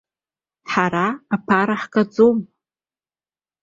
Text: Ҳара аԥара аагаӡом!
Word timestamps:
Ҳара 0.71 1.07
аԥара 1.35 1.75
аагаӡом! 1.79 2.37